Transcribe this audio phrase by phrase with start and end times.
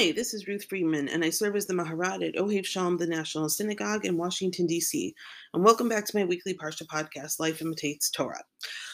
[0.00, 3.06] Hi, this is Ruth Friedman, and I serve as the Maharat at Ohev Shalom, the
[3.06, 5.14] National Synagogue in Washington, D.C.
[5.52, 8.42] And welcome back to my weekly Parsha podcast, Life Imitates Torah.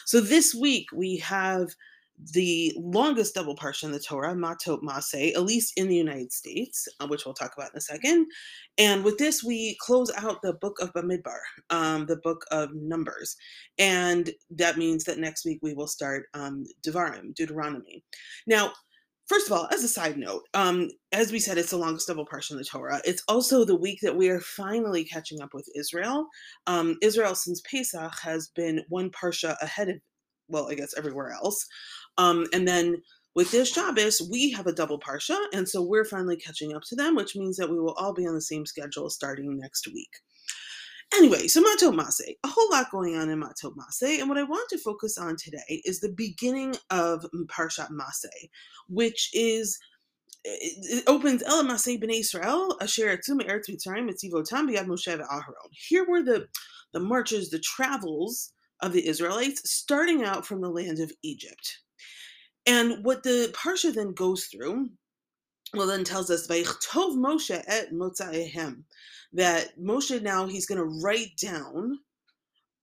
[0.05, 1.69] So this week we have
[2.33, 6.89] the longest double parsha in the Torah, Matot Maseh, at least in the United States,
[6.99, 8.27] uh, which we'll talk about in a second.
[8.77, 11.39] And with this, we close out the book of Bamidbar,
[11.69, 13.37] um, the book of Numbers.
[13.77, 18.03] And that means that next week we will start um, Devarim, Deuteronomy.
[18.45, 18.73] Now,
[19.27, 22.25] First of all, as a side note, um, as we said, it's the longest double
[22.25, 23.01] parsha in the Torah.
[23.03, 26.27] It's also the week that we are finally catching up with Israel.
[26.65, 29.97] Um, Israel, since Pesach, has been one parsha ahead of,
[30.47, 31.65] well, I guess everywhere else.
[32.17, 33.01] Um, and then
[33.35, 36.95] with this Shabbos, we have a double parsha, and so we're finally catching up to
[36.95, 40.09] them, which means that we will all be on the same schedule starting next week.
[41.13, 44.43] Anyway, so Matot Maseh, a whole lot going on in Matot Maseh, and what I
[44.43, 48.49] want to focus on today is the beginning of Parshat Maseh,
[48.87, 49.79] which is
[50.43, 55.69] it opens El Maseh Bnei Israel Asher Etzum Eretz Mitzrayim Etzivotam Biad Moshe Aharon.
[55.71, 56.47] Here were the
[56.93, 61.79] the marches, the travels of the Israelites, starting out from the land of Egypt.
[62.65, 64.89] And what the parsha then goes through,
[65.73, 68.83] well, then tells us Vayichtov Moshe et Motzaehem
[69.33, 71.99] that Moshe now he's going to write down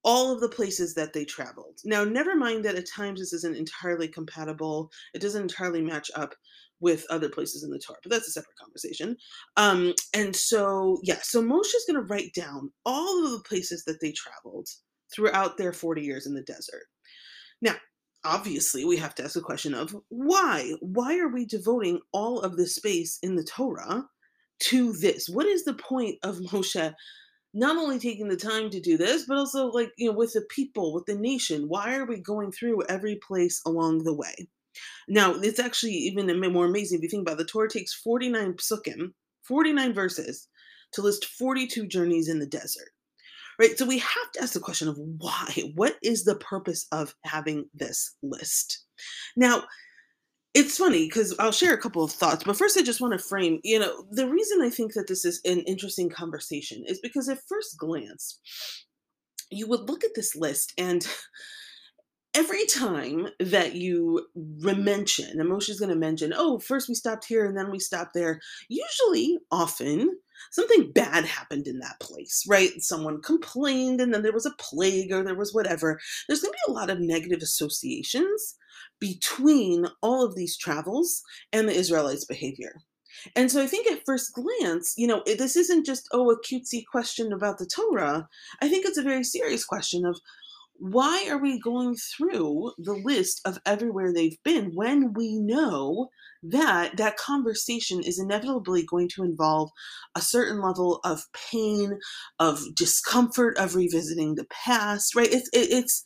[0.04, 1.80] all of the places that they traveled.
[1.84, 6.34] Now, never mind that at times this isn't entirely compatible, it doesn't entirely match up
[6.80, 9.16] with other places in the Torah, but that's a separate conversation.
[9.56, 13.84] Um, and so, yeah, so Moshe is going to write down all of the places
[13.84, 14.68] that they traveled
[15.10, 16.84] throughout their 40 years in the desert.
[17.62, 17.77] Now,
[18.25, 20.72] obviously, we have to ask the question of why?
[20.80, 24.06] Why are we devoting all of the space in the Torah
[24.61, 25.28] to this?
[25.28, 26.95] What is the point of Moshe
[27.56, 30.45] not only taking the time to do this, but also like, you know, with the
[30.50, 31.69] people, with the nation?
[31.69, 34.48] Why are we going through every place along the way?
[35.06, 37.39] Now, it's actually even more amazing if you think about it.
[37.39, 39.12] The Torah takes 49 psukim,
[39.42, 40.48] 49 verses,
[40.92, 42.91] to list 42 journeys in the desert.
[43.59, 43.79] Right?
[43.79, 45.73] So we have to ask the question of why?
[45.75, 48.85] What is the purpose of having this list?
[49.37, 49.65] Now,
[50.55, 53.19] it's funny because I'll share a couple of thoughts, but first I just want to
[53.19, 57.29] frame, you know, the reason I think that this is an interesting conversation is because
[57.29, 58.39] at first glance,
[59.51, 61.07] you would look at this list and
[62.34, 67.56] every time that you mention, is going to mention, oh, first we stopped here and
[67.56, 70.18] then we stopped there, usually, often,
[70.50, 72.73] something bad happened in that place, right?
[72.78, 76.00] Someone complained and then there was a plague or there was whatever.
[76.27, 78.56] There's going to be a lot of negative associations
[79.00, 82.83] between all of these travels and the Israelites' behavior.
[83.36, 86.83] And so I think at first glance, you know, this isn't just, oh, a cutesy
[86.90, 88.28] question about the Torah.
[88.61, 90.18] I think it's a very serious question of
[90.79, 96.08] why are we going through the list of everywhere they've been when we know
[96.42, 99.70] that that conversation is inevitably going to involve
[100.14, 101.98] a certain level of pain,
[102.39, 105.33] of discomfort, of revisiting the past, right?
[105.33, 106.05] It's, it, it's,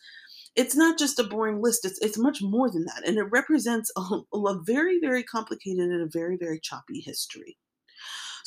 [0.55, 3.93] it's not just a boring list it's it's much more than that and it represents
[3.97, 4.01] a,
[4.37, 7.57] a, very very complicated and a very very choppy history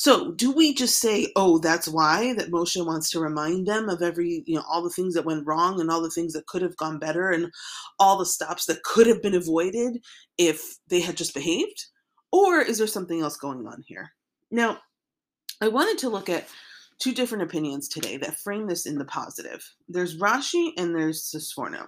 [0.01, 4.01] so do we just say oh that's why that moshe wants to remind them of
[4.01, 6.63] every you know all the things that went wrong and all the things that could
[6.63, 7.51] have gone better and
[7.99, 10.01] all the stops that could have been avoided
[10.37, 11.85] if they had just behaved
[12.31, 14.11] or is there something else going on here
[14.49, 14.77] now
[15.61, 16.47] i wanted to look at
[16.97, 19.67] two different opinions today that frame this in the positive.
[19.89, 21.87] There's Rashi and there's Sforno.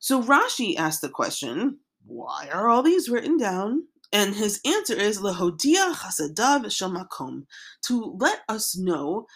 [0.00, 3.82] So Rashi asked the question, why are all these written down?
[4.14, 7.46] And his answer is Lehodia chasadav shamakom,
[7.86, 9.26] to let us know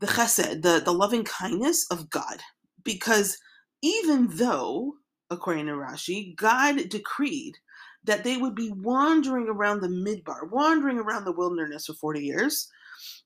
[0.00, 2.40] the chesed, the, the loving kindness of God.
[2.84, 3.38] Because
[3.82, 4.94] even though,
[5.30, 7.56] according to Rashi, God decreed
[8.04, 12.68] that they would be wandering around the midbar, wandering around the wilderness for 40 years,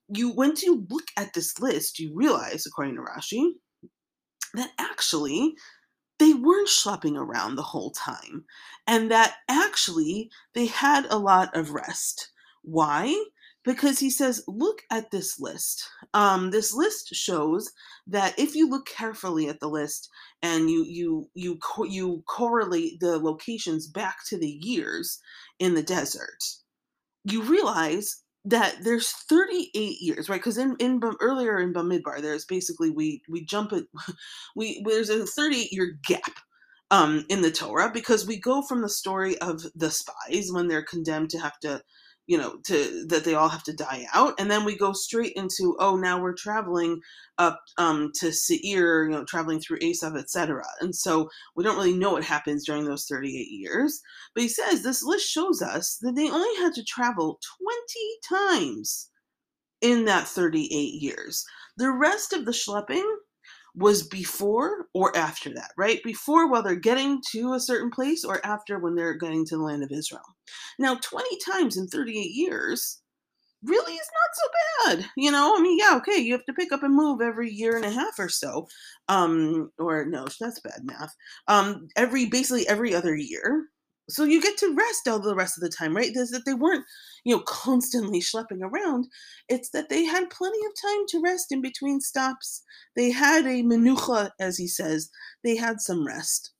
[0.09, 3.53] you when you look at this list, you realize, according to Rashi,
[4.55, 5.55] that actually
[6.21, 8.45] they weren't schlepping around the whole time,
[8.87, 12.31] and that actually they had a lot of rest.
[12.63, 13.25] Why?
[13.65, 15.89] Because he says, look at this list.
[16.15, 17.73] Um, this list shows
[18.07, 20.11] that if you look carefully at the list
[20.43, 25.19] and you you you co- you correlate the locations back to the years
[25.59, 26.43] in the desert,
[27.25, 30.41] you realize that there's 38 years right?
[30.41, 33.85] Because in in earlier in bamidbar there's basically we we jump it
[34.57, 36.33] we there's a 38 year gap
[36.91, 40.83] um in the torah because we go from the story of the spies when they're
[40.85, 41.81] condemned to have to
[42.27, 45.33] you know to that they all have to die out and then we go straight
[45.35, 47.01] into oh now we're traveling
[47.39, 51.97] up um, to Seir, you know traveling through Esav etc and so we don't really
[51.97, 54.01] know what happens during those 38 years
[54.35, 57.39] but he says this list shows us that they only had to travel
[58.29, 59.11] 20 times
[59.81, 60.69] in that 38
[61.01, 61.45] years.
[61.77, 63.05] The rest of the schlepping
[63.75, 66.03] was before or after that, right?
[66.03, 69.63] Before while they're getting to a certain place or after when they're getting to the
[69.63, 70.37] land of Israel.
[70.79, 73.01] Now, 20 times in 38 years
[73.63, 74.09] really is
[74.89, 75.11] not so bad.
[75.17, 77.77] You know, I mean, yeah, okay, you have to pick up and move every year
[77.77, 78.67] and a half or so.
[79.09, 81.15] Um, or no, that's bad math.
[81.47, 83.67] Um, every basically every other year
[84.11, 86.11] so you get to rest all the rest of the time right?
[86.15, 86.85] There's that they weren't
[87.25, 89.07] you know constantly schlepping around.
[89.49, 92.63] It's that they had plenty of time to rest in between stops.
[92.97, 95.11] They had a menucha as he says.
[95.45, 96.53] They had some rest.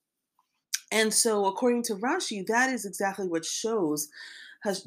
[0.91, 4.09] And so according to rashi that is exactly what shows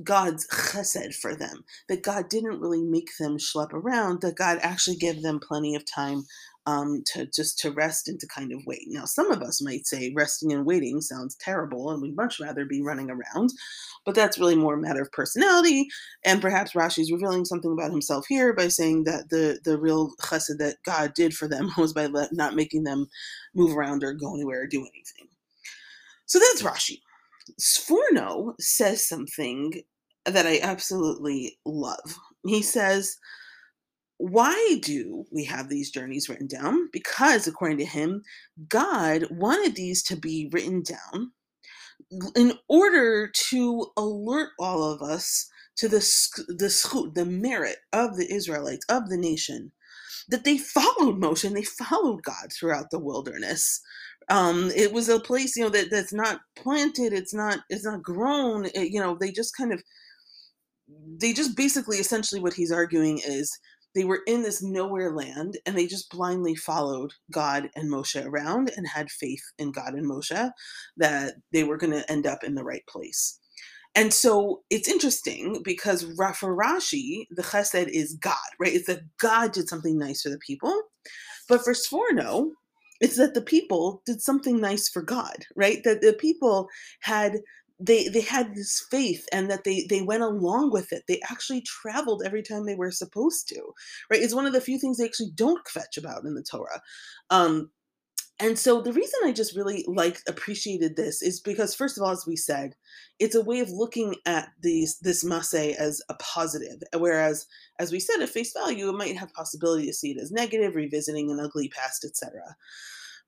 [0.05, 4.97] God's chesed for them, that God didn't really make them schlep around, that God actually
[4.97, 6.25] gave them plenty of time
[6.67, 8.85] um, to just to rest and to kind of wait.
[8.89, 12.65] Now, some of us might say resting and waiting sounds terrible, and we'd much rather
[12.65, 13.51] be running around,
[14.05, 15.89] but that's really more a matter of personality.
[16.25, 20.59] And perhaps Rashi's revealing something about himself here by saying that the the real chesed
[20.59, 23.07] that God did for them was by not making them
[23.55, 25.29] move around or go anywhere or do anything.
[26.27, 27.01] So that's Rashi.
[27.61, 29.83] Sforno says something
[30.25, 32.17] that I absolutely love.
[32.47, 33.19] He says
[34.31, 36.89] why do we have these journeys written down?
[36.91, 38.23] Because, according to him,
[38.71, 41.33] God wanted these to be written down
[42.35, 45.99] in order to alert all of us to the,
[46.49, 49.73] the, the merit of the Israelites, of the nation,
[50.29, 53.79] that they followed Moshe and they followed God throughout the wilderness.
[54.31, 58.03] Um, it was a place, you know, that, that's not planted, it's not, it's not
[58.03, 58.65] grown.
[58.75, 59.83] It, you know, they just kind of,
[61.21, 63.59] they just basically, essentially, what he's arguing is
[63.95, 68.71] they were in this nowhere land and they just blindly followed God and Moshe around
[68.77, 70.51] and had faith in God and Moshe
[70.97, 73.39] that they were going to end up in the right place.
[73.95, 78.75] And so it's interesting because for Rashi, the chesed is God, right?
[78.75, 80.83] It's that God did something nice for the people.
[81.49, 82.51] But for Sforno,
[83.01, 85.83] it's that the people did something nice for God, right?
[85.85, 86.69] That the people
[87.01, 87.41] had
[87.85, 91.05] they they had this faith and that they they went along with it.
[91.09, 93.61] They actually traveled every time they were supposed to
[94.11, 94.23] right?
[94.23, 96.83] It's one of the few things they actually don't kvetch about in the torah.
[97.31, 97.71] Um
[98.41, 102.11] and so the reason i just really like appreciated this is because first of all
[102.11, 102.75] as we said
[103.21, 107.47] it's a way of looking at these this masse as a positive whereas
[107.79, 110.75] as we said at face value it might have possibility to see it as negative
[110.75, 112.41] revisiting an ugly past etc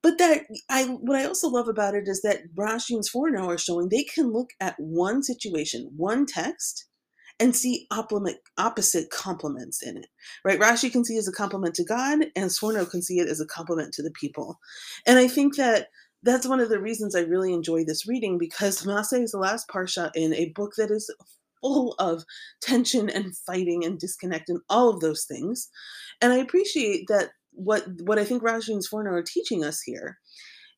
[0.07, 3.59] but that I what I also love about it is that Rashi and Sforno are
[3.59, 6.87] showing they can look at one situation, one text,
[7.41, 10.07] and see opposite compliments in it.
[10.45, 10.61] Right?
[10.61, 13.41] Rashi can see it as a compliment to God, and Sforno can see it as
[13.41, 14.61] a compliment to the people.
[15.09, 15.89] And I think that
[16.23, 19.67] that's one of the reasons I really enjoy this reading because Masay is the last
[19.69, 21.13] parsha in a book that is
[21.61, 22.23] full of
[22.61, 25.69] tension and fighting and disconnect and all of those things.
[26.23, 30.19] And I appreciate that what what I think Rashi and Sforno are teaching us here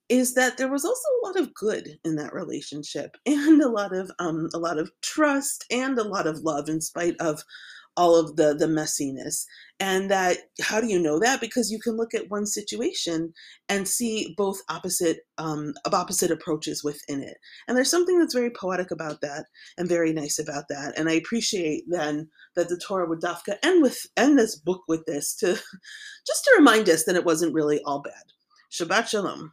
[0.08, 3.94] is that there was also a lot of good in that relationship and a lot
[3.94, 7.42] of um a lot of trust and a lot of love in spite of
[7.98, 9.44] all of the the messiness.
[9.80, 11.40] And that how do you know that?
[11.40, 13.34] Because you can look at one situation
[13.68, 17.36] and see both opposite um opposite approaches within it.
[17.66, 19.46] And there's something that's very poetic about that
[19.76, 20.96] and very nice about that.
[20.96, 25.04] And i appreciate then that the torah would dafka end with end this book with
[25.06, 25.48] this to
[26.26, 28.24] just to remind us that it wasn't really all bad.
[28.70, 29.52] Shabbat shalom